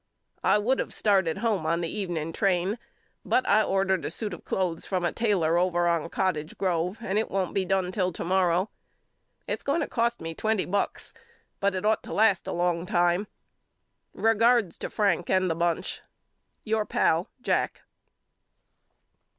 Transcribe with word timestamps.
I 0.43 0.57
would 0.57 0.79
of 0.79 0.95
started 0.95 1.37
home 1.37 1.63
on 1.67 1.81
the 1.81 1.87
evening 1.87 2.33
train 2.33 2.79
but 3.23 3.47
I 3.47 3.61
ordered 3.61 4.03
a 4.03 4.09
suit 4.09 4.33
of 4.33 4.43
cloths 4.43 4.83
from 4.83 5.05
a 5.05 5.11
tailor 5.11 5.59
over 5.59 5.87
on 5.87 6.09
Cottage 6.09 6.57
Grove 6.57 6.97
and 7.01 7.19
it 7.19 7.29
won't 7.29 7.53
be 7.53 7.65
done 7.65 7.91
till 7.91 8.11
to 8.13 8.23
morrow. 8.25 8.71
It's 9.47 9.61
going 9.61 9.81
to 9.81 9.87
cost 9.87 10.19
me 10.19 10.33
twenty 10.33 10.65
bucks 10.65 11.13
but 11.59 11.75
it 11.75 11.85
ought 11.85 12.01
to 12.01 12.13
last 12.13 12.47
a 12.47 12.51
long 12.51 12.87
time. 12.87 13.27
Regards 14.15 14.79
to 14.79 14.89
Frank 14.89 15.29
and 15.29 15.51
the 15.51 15.55
bunch. 15.55 16.01
Your 16.63 16.83
Pal, 16.83 17.29
JACK. 17.43 17.83